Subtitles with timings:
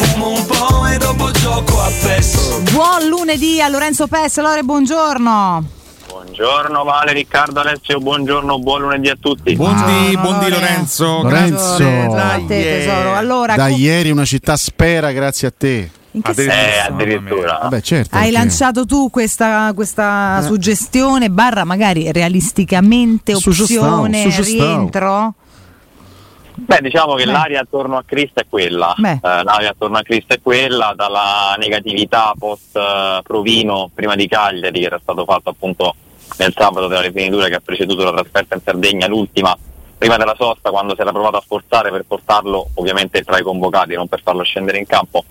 [0.00, 2.70] Fumo un po' e dopo gioco a PES.
[2.72, 5.64] Buon lunedì a Lorenzo Pes, Lore, buongiorno.
[6.08, 9.54] Buongiorno Vale, Riccardo, Alessio, buongiorno, buon lunedì a tutti.
[9.54, 10.60] Buondì, Buongiorno, buondì Lore.
[10.60, 11.22] Lorenzo.
[11.22, 11.84] Lorenzo.
[12.16, 13.14] A te, tesoro.
[13.14, 15.90] Allora, da co- ieri una città spera grazie a te.
[16.12, 16.62] in che Addirittura.
[16.64, 16.76] senso?
[16.76, 17.58] Eh, addirittura.
[17.62, 18.14] Vabbè, certo.
[18.16, 24.48] Hai perché- lanciato tu questa, questa suggestione, barra magari realisticamente Su opzione, su stavo.
[24.48, 25.34] rientro?
[26.66, 27.32] Beh, diciamo che Beh.
[27.32, 28.94] l'aria attorno a Cristo è quella.
[28.96, 34.78] Eh, l'aria attorno a Cristo è quella, dalla negatività post eh, Provino prima di Cagliari,
[34.78, 35.94] che era stato fatto appunto
[36.38, 39.56] nel sabato della rifinitura che ha preceduto la trasferta in Sardegna, l'ultima,
[39.96, 43.94] prima della sosta, quando si era provato a forzare per portarlo ovviamente tra i convocati,
[43.94, 45.24] non per farlo scendere in campo.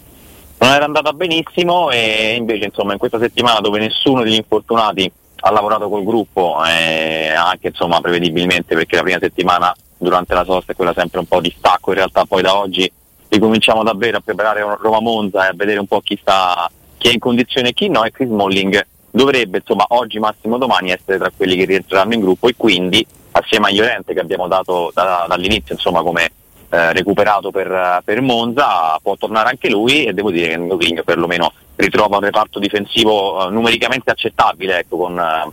[0.58, 5.10] Non era andata benissimo e invece insomma in questa settimana dove nessuno degli infortunati
[5.42, 10.72] ha lavorato col gruppo, eh, anche insomma prevedibilmente perché la prima settimana durante la sosta
[10.72, 12.92] è quella sempre un po' di stacco, in realtà poi da oggi
[13.28, 17.14] ricominciamo davvero a preparare Roma Monza e a vedere un po' chi sta chi è
[17.14, 21.32] in condizione e chi no e Chris Molling dovrebbe insomma oggi massimo domani essere tra
[21.36, 25.76] quelli che rientreranno in gruppo e quindi assieme a Llorente che abbiamo dato da- dall'inizio
[25.76, 26.30] insomma come
[26.70, 31.54] eh, recuperato per, per Monza può tornare anche lui e devo dire che Mourinho perlomeno
[31.76, 35.52] ritrova un reparto difensivo eh, numericamente accettabile ecco, con, eh,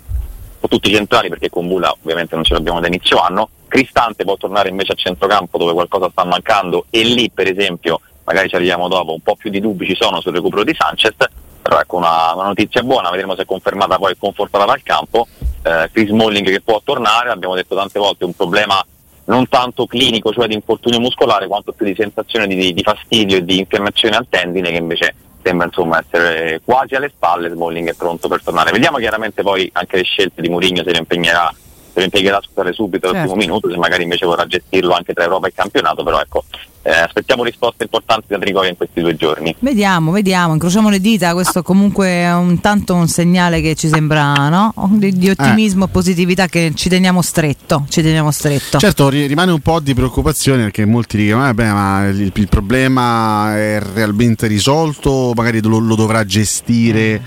[0.61, 4.25] con tutti i centrali perché con Bula ovviamente non ce l'abbiamo da inizio anno Cristante
[4.25, 8.55] può tornare invece a centrocampo dove qualcosa sta mancando e lì per esempio magari ci
[8.55, 11.15] arriviamo dopo un po' più di dubbi ci sono sul recupero di Sanchez
[11.63, 15.27] però ecco una, una notizia buona vedremo se è confermata poi e confortata dal campo
[15.63, 18.85] eh, Chris Molling che può tornare abbiamo detto tante volte un problema
[19.27, 23.45] non tanto clinico, cioè di infortunio muscolare, quanto più di sensazione di, di fastidio e
[23.45, 28.29] di infiammazione al tendine che invece sembra insomma essere quasi alle spalle, Smalling è pronto
[28.29, 28.73] per tornare.
[28.73, 31.53] Vediamo chiaramente poi anche le scelte di Mourinho se le impegnerà
[31.97, 33.33] se lo impiegherà a scusare subito al Certo.
[33.33, 36.45] primo minuto, se magari invece vorrà gestirlo anche tra Europa e campionato, però ecco,
[36.87, 39.55] eh, aspettiamo risposte importanti da Trigoria in questi due giorni.
[39.59, 44.49] Vediamo, vediamo, incrociamo le dita, questo comunque è un tanto un segnale che ci sembra
[44.49, 44.73] no?
[44.93, 48.79] di, di ottimismo e positività che ci teniamo stretto, ci teniamo stretto.
[48.79, 53.57] Certo, ri- rimane un po' di preoccupazione perché molti dicono: "Vabbè, ma il, il problema
[53.57, 57.21] è realmente risolto, magari lo, lo dovrà gestire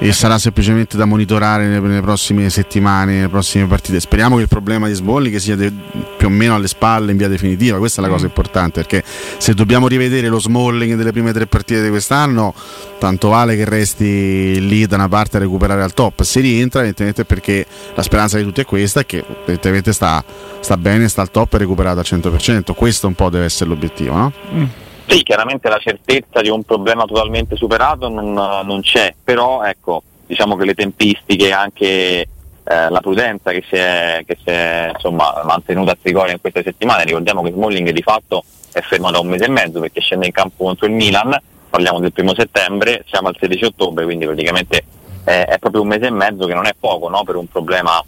[0.00, 4.00] e sarà semplicemente da monitorare nelle, nelle prossime settimane, nelle prossime partite.
[4.00, 5.72] Speriamo che il problema di Sbolli che sia de-
[6.18, 9.54] più o meno alle spalle in via definitiva, questa è la cosa importante perché se
[9.54, 12.54] dobbiamo rivedere lo Smalling delle prime tre partite di quest'anno,
[12.98, 16.22] tanto vale che resti lì da una parte a recuperare al top.
[16.22, 20.24] Se rientra, evidentemente perché la speranza di tutti è questa, che evidentemente sta,
[20.60, 22.74] sta bene, sta al top e recuperato al 100%.
[22.74, 24.32] Questo un po' deve essere l'obiettivo, no?
[25.06, 30.56] Sì, chiaramente la certezza di un problema totalmente superato non, non c'è, però ecco, diciamo
[30.56, 31.84] che le tempistiche e anche
[32.68, 36.64] eh, la prudenza che si è, che si è insomma, mantenuta a Trigoria in queste
[36.64, 38.42] settimane, ricordiamo che Smalling di fatto
[38.76, 41.34] è fermo da un mese e mezzo perché scende in campo contro il Milan,
[41.70, 44.84] parliamo del primo settembre, siamo al 16 ottobre, quindi praticamente
[45.24, 47.24] eh, è proprio un mese e mezzo che non è poco no?
[47.24, 48.04] per un problema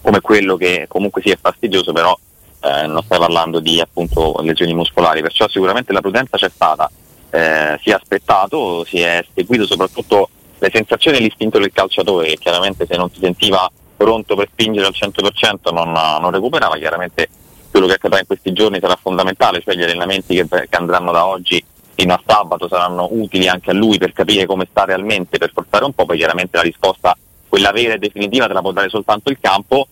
[0.00, 2.16] come quello che comunque è fastidioso, però
[2.60, 6.88] eh, non stai parlando di appunto lesioni muscolari, perciò sicuramente la prudenza c'è stata,
[7.30, 12.36] eh, si è aspettato, si è seguito soprattutto le sensazioni e l'istinto del calciatore che
[12.36, 17.28] chiaramente se non si sentiva pronto per spingere al 100% non, non recuperava, chiaramente
[17.76, 21.26] quello che accadrà in questi giorni sarà fondamentale, cioè gli allenamenti che, che andranno da
[21.26, 21.62] oggi
[21.94, 25.84] fino a sabato saranno utili anche a lui per capire come sta realmente, per forzare
[25.84, 27.14] un po', poi chiaramente la risposta,
[27.46, 29.88] quella vera e definitiva, te la può dare soltanto il campo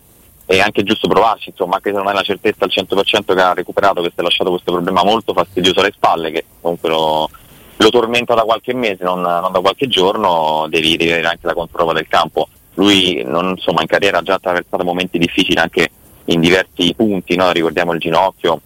[0.47, 3.53] è anche giusto provarci, insomma, anche se non hai la certezza al 100% che ha
[3.53, 7.31] recuperato, che si è lasciato questo problema molto fastidioso alle spalle, che comunque lo,
[7.77, 11.55] lo tormenta da qualche mese, non, non da qualche giorno, devi, devi avere anche la
[11.55, 12.49] controprova del campo.
[12.75, 15.89] Lui non, insomma, in carriera ha già attraversato momenti difficili anche
[16.27, 17.51] in diversi punti, no?
[17.53, 18.61] ricordiamo il ginocchio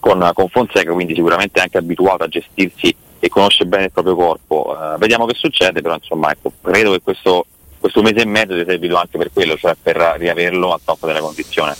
[0.00, 4.74] con, con Fonseca, quindi sicuramente anche abituato a gestirsi e conosce bene il proprio corpo.
[4.76, 7.46] Uh, vediamo che succede, però insomma ecco, credo che questo,
[7.78, 11.20] questo mese e mezzo sia servito anche per quello, cioè per riaverlo a top della
[11.20, 11.74] condizione.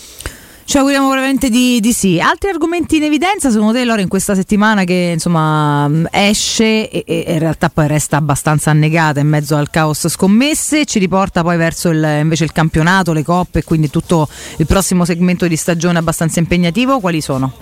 [0.69, 2.19] Ci auguriamo veramente di, di, sì.
[2.19, 7.25] Altri argomenti in evidenza, secondo te, Loro, in questa settimana che insomma esce e, e,
[7.25, 11.89] in realtà poi resta abbastanza annegata in mezzo al caos scommesse, ci riporta poi verso
[11.89, 16.99] il, invece il campionato, le coppe quindi tutto il prossimo segmento di stagione abbastanza impegnativo.
[16.99, 17.53] Quali sono?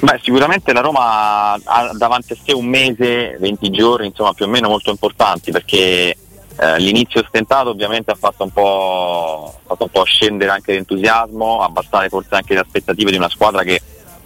[0.00, 4.48] Beh, sicuramente la Roma ha davanti a sé un mese, 20 giorni, insomma più o
[4.48, 6.14] meno molto importanti perché
[6.58, 12.08] eh, l'inizio stentato ovviamente ha fatto un, po', fatto un po' scendere anche l'entusiasmo, abbassare
[12.08, 13.80] forse anche le aspettative di una squadra che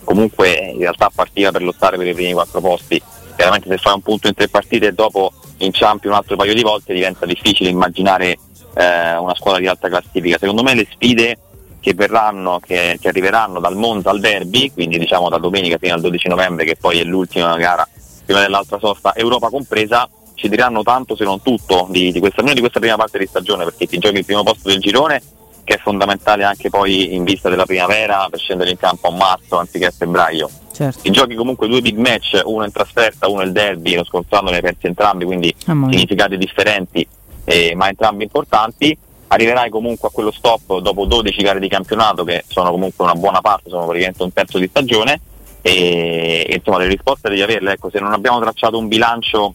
[0.04, 3.02] comunque in realtà partiva per lottare per i primi quattro posti.
[3.34, 6.62] Chiaramente se fai un punto in tre partite e dopo inciampi un altro paio di
[6.62, 8.38] volte diventa difficile immaginare
[8.74, 10.38] eh, una squadra di alta classifica.
[10.38, 11.38] Secondo me le sfide
[11.80, 16.00] che verranno, che, che, arriveranno dal Monza al derby, quindi diciamo da domenica fino al
[16.00, 17.88] 12 novembre che poi è l'ultima gara
[18.24, 20.08] prima dell'altra sosta, Europa compresa,
[20.40, 23.64] ci diranno tanto se non tutto di, di, questa, di questa prima parte di stagione
[23.64, 25.20] perché ti giochi il primo posto del girone
[25.64, 29.58] che è fondamentale anche poi in vista della primavera per scendere in campo a marzo
[29.58, 30.48] anziché a febbraio.
[30.72, 31.00] Certo.
[31.02, 34.48] Ti giochi comunque due big match, uno in trasferta, uno il derby, lo scorso anno
[34.48, 35.54] ne persi entrambi, quindi
[35.90, 37.06] significati differenti
[37.44, 38.96] eh, ma entrambi importanti.
[39.26, 43.42] Arriverai comunque a quello stop dopo 12 gare di campionato che sono comunque una buona
[43.42, 45.20] parte, sono praticamente un terzo di stagione
[45.62, 49.54] e, e insomma le risposte devi averle, ecco, se non abbiamo tracciato un bilancio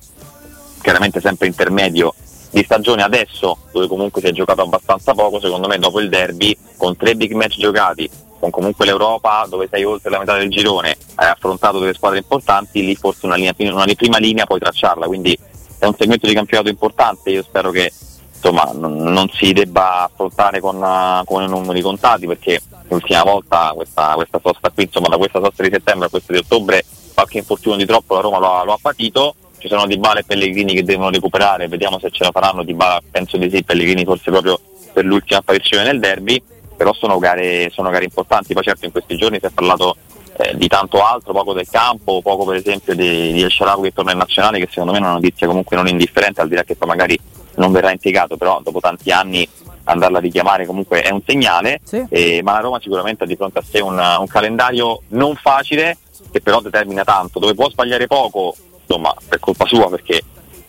[0.86, 2.14] chiaramente sempre intermedio
[2.52, 3.02] di stagione.
[3.02, 7.16] Adesso, dove comunque si è giocato abbastanza poco, secondo me dopo il derby, con tre
[7.16, 8.08] big match giocati,
[8.40, 12.86] con comunque l'Europa dove sei oltre la metà del girone, hai affrontato delle squadre importanti,
[12.86, 15.36] lì forse una, linea, una prima linea puoi tracciarla, quindi
[15.80, 17.92] è un segmento di campionato importante, io spero che
[18.32, 20.78] insomma, non, non, si debba affrontare con,
[21.26, 25.70] con, numeri contati perché l'ultima volta questa, questa sosta qui, insomma da questa sosta di
[25.72, 26.86] settembre a questa di ottobre
[27.16, 29.36] qualche infortunio di troppo la Roma lo ha, lo ha patito
[29.66, 32.76] ci sono Di Bala e Pellegrini che devono recuperare, vediamo se ce la faranno, Di
[32.76, 34.60] Bala penso di sì, Pellegrini forse proprio
[34.94, 36.42] per l'ultima apparizione nel derby,
[36.78, 39.98] però sono gare, sono gare importanti, poi certo in questi giorni si è parlato
[40.38, 43.94] eh, di tanto altro, poco del campo, poco per esempio di, di El Sharawi che
[43.94, 46.64] torna in nazionale, che secondo me è una notizia comunque non indifferente, al di là
[46.64, 47.20] che poi magari
[47.56, 49.48] non verrà impiegato, però dopo tanti anni
[49.86, 52.06] andarla a richiamare comunque è un segnale, sì.
[52.10, 55.98] eh, ma la Roma sicuramente ha di fronte a sé un, un calendario non facile
[56.32, 58.56] che però determina tanto, dove può sbagliare poco
[58.96, 60.22] insomma per colpa sua perché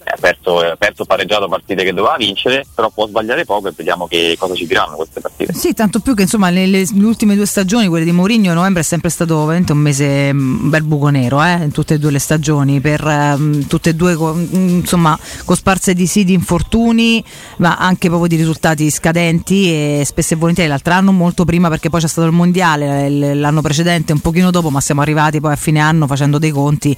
[0.08, 4.37] ha perso, perso pareggiato partite che doveva vincere, però può sbagliare poco e vediamo che
[4.38, 5.53] cosa ci diranno queste partite.
[5.53, 8.82] Sì, tanto più che insomma le, le, le ultime due stagioni, quelle di Mourinho, novembre
[8.82, 11.99] è sempre stato veramente un mese mm, un bel buco nero eh, in tutte e
[11.99, 17.23] due le stagioni, per um, tutte e due con, insomma cosparse di sì di infortuni,
[17.59, 21.91] ma anche proprio di risultati scadenti e spesso e volentieri l'altro anno molto prima perché
[21.91, 25.56] poi c'è stato il mondiale, l'anno precedente un pochino dopo, ma siamo arrivati poi a
[25.56, 26.97] fine anno facendo dei conti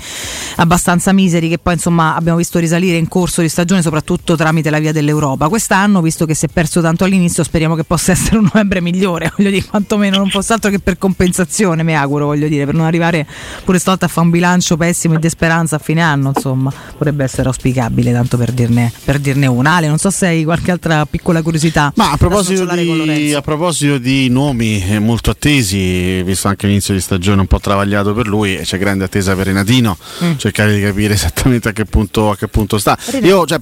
[0.57, 4.79] abbastanza miseri che poi insomma abbiamo visto risalire in corso di stagione, soprattutto tramite la
[4.79, 5.49] via dell'Europa.
[5.49, 9.33] Quest'anno, visto che si è perso tanto all'inizio, speriamo che possa essere un novembre migliore,
[9.37, 12.87] voglio dire, quantomeno non fosse altro che per compensazione, mi auguro, voglio dire, per non
[12.87, 13.27] arrivare
[13.65, 17.25] pure stavolta a fare un bilancio pessimo e di speranza a fine anno, insomma, potrebbe
[17.25, 19.77] essere auspicabile, tanto per dirne, per dirne una.
[19.77, 21.93] Ale, non so se hai qualche altra piccola curiosità.
[21.97, 27.01] Ma a proposito, di, a proposito di nomi eh, molto attesi, visto anche l'inizio di
[27.01, 30.37] stagione un po' travagliato per lui, c'è grande attesa per Renatino, mm.
[30.37, 33.19] cercare di capire esattamente a che punto, a che punto sta sta.
[33.19, 33.61] Io, cioè,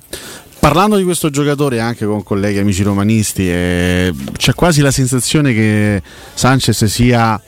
[0.58, 6.02] parlando di questo giocatore anche con colleghi amici romanisti, eh, c'è quasi la sensazione che
[6.34, 7.40] Sanchez sia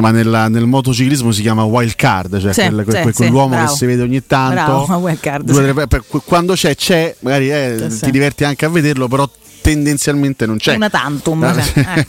[0.00, 3.60] ma nella, nel motociclismo si chiama wild card, cioè sì, quel, quel, sì, quell'uomo sì,
[3.60, 4.84] che si vede ogni tanto.
[4.86, 9.28] Bravo, card, due, per, quando c'è, c'è, magari eh, ti diverti anche a vederlo, però
[9.60, 10.74] tendenzialmente non c'è.
[10.74, 12.06] Una tantum, no, cioè,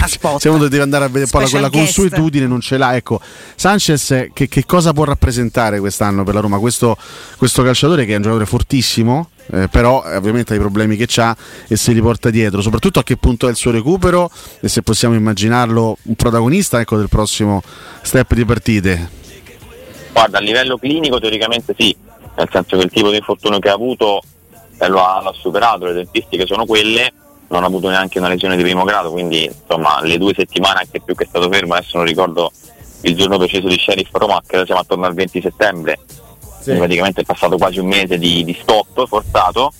[0.00, 1.94] ecco, se uno deve andare a vedere poi quella guest.
[1.94, 2.96] consuetudine non ce l'ha.
[2.96, 3.20] Ecco,
[3.54, 6.58] Sanchez che, che, cosa può rappresentare quest'anno per la Roma?
[6.58, 6.96] Questo,
[7.36, 11.08] questo calciatore che è un giocatore fortissimo, eh, però eh, ovviamente ha i problemi che
[11.20, 14.30] ha e se li porta dietro, soprattutto a che punto è il suo recupero
[14.60, 17.62] e se possiamo immaginarlo un protagonista ecco, del prossimo
[18.02, 19.20] step di partite.
[20.12, 21.96] Guarda, a livello clinico teoricamente sì,
[22.36, 24.22] nel senso che il tipo di infortunio che ha avuto
[24.88, 27.12] lo, ha, lo ha superato, le tempistiche sono quelle,
[27.48, 31.00] non ha avuto neanche una lesione di primo grado, quindi insomma le due settimane anche
[31.00, 32.50] più che è stato fermo, adesso non ricordo
[33.02, 35.98] il giorno preciso di Sheriff Roma, che siamo attorno al 20 settembre,
[36.60, 36.74] sì.
[36.74, 39.72] praticamente è passato quasi un mese di, di stop forzato,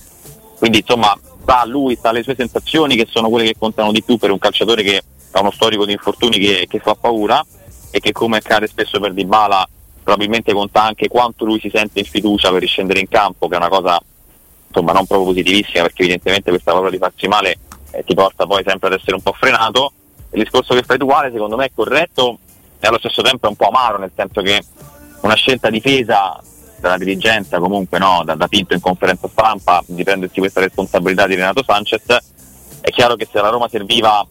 [0.59, 4.03] quindi insomma sta a lui, sta alle sue sensazioni che sono quelle che contano di
[4.03, 7.45] più per un calciatore che ha uno storico di infortuni che, che fa paura
[7.91, 9.69] e che come accade spesso per Dybala
[10.03, 13.59] probabilmente conta anche quanto lui si sente in fiducia per riscendere in campo, che è
[13.59, 14.01] una cosa
[14.73, 17.59] insomma non proprio positivissima perché evidentemente questa paura di farsi male
[17.91, 19.93] eh, ti porta poi sempre ad essere un po' frenato.
[20.31, 22.39] Il discorso che fai tu Ale secondo me è corretto
[22.81, 24.65] e allo stesso tempo è un po' amaro, nel senso che
[25.21, 26.41] una scelta difesa
[26.81, 31.37] dalla dirigenza, comunque no, da, da Pinto in conferenza stampa, di prendersi questa responsabilità di
[31.37, 32.03] Renato Sanchez.
[32.81, 34.27] È chiaro che se la Roma serviva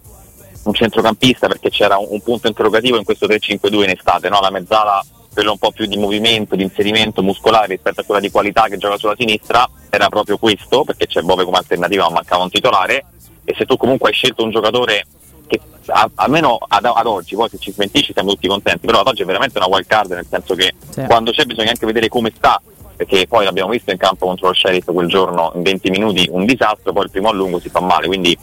[0.64, 4.42] un centrocampista perché c'era un, un punto interrogativo in questo 3-5-2 in estate, no?
[4.42, 5.02] la mezzala
[5.34, 8.78] quello un po' più di movimento, di inserimento muscolare rispetto a quella di qualità che
[8.78, 13.06] gioca sulla sinistra, era proprio questo, perché c'è Bove come alternativa ma mancava un titolare,
[13.44, 15.06] e se tu comunque hai scelto un giocatore
[15.48, 19.08] che a, almeno ad, ad, oggi, poi se ci smentisci siamo tutti contenti, però ad
[19.08, 21.04] oggi è veramente una wild card, nel senso che sì.
[21.04, 22.62] quando c'è bisogna anche vedere come sta,
[22.96, 26.46] perché poi l'abbiamo visto in campo contro lo Sheriff quel giorno, in 20 minuti un
[26.46, 28.38] disastro, poi il primo a lungo si fa male, quindi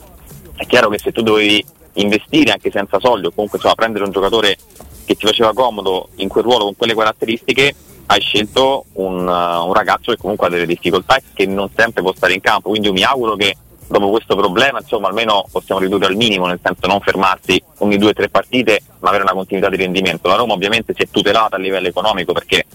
[0.57, 1.65] è chiaro che se tu dovevi
[1.95, 4.57] investire anche senza soldi o comunque insomma, prendere un giocatore
[5.09, 7.75] che ti faceva comodo in quel ruolo con quelle caratteristiche,
[8.07, 12.03] hai scelto un, uh, un, ragazzo che comunque ha delle difficoltà e che non sempre
[12.03, 12.69] può stare in campo.
[12.69, 16.61] Quindi io mi auguro che dopo questo problema insomma almeno possiamo ridurre al minimo, nel
[16.63, 20.29] senso non fermarsi ogni due o tre partite ma avere una continuità di rendimento.
[20.29, 22.67] La Roma ovviamente si è tutelata a livello economico perché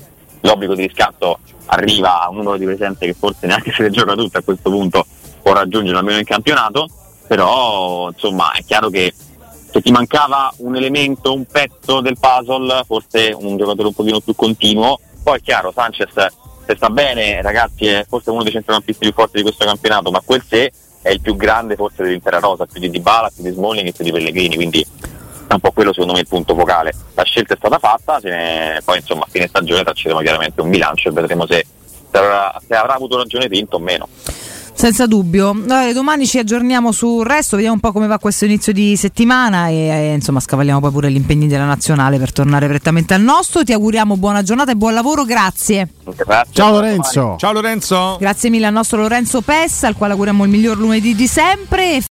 [0.42, 1.38] l'obbligo di riscatto
[1.68, 4.72] arriva a un numero di presenze che forse neanche se le gioca tutte a questo
[4.72, 5.06] punto
[5.44, 6.88] può raggiungere almeno in campionato,
[7.28, 9.14] però insomma è chiaro che
[9.74, 14.36] se ti mancava un elemento, un pezzo del puzzle, forse un giocatore un pochino più
[14.36, 15.00] continuo.
[15.24, 16.12] Poi è chiaro, Sanchez
[16.66, 20.22] se sta bene, ragazzi, è forse uno dei centrocampisti più forti di questo campionato, ma
[20.24, 23.88] quel se è il più grande forse dell'intera rosa, più di Dybala, più di Smalling
[23.88, 24.86] e più di Pellegrini, quindi
[25.48, 26.94] è un po' quello secondo me il punto focale.
[27.16, 28.20] La scelta è stata fatta,
[28.86, 31.66] poi insomma a fine stagione tracceremo chiaramente un bilancio e vedremo se,
[32.12, 34.08] se, avrà, se avrà avuto ragione Pinto o meno.
[34.74, 35.52] Senza dubbio.
[35.52, 39.68] Allora, domani ci aggiorniamo sul resto, vediamo un po' come va questo inizio di settimana
[39.68, 43.64] e, e insomma scavalliamo poi pure gli impegni della nazionale per tornare prettamente al nostro.
[43.64, 45.88] Ti auguriamo buona giornata e buon lavoro, grazie.
[46.04, 46.54] grazie.
[46.54, 47.36] Ciao Lorenzo.
[47.38, 48.18] Ciao Lorenzo.
[48.20, 52.02] Grazie mille al nostro Lorenzo Pessa, al quale auguriamo il miglior lunedì di sempre.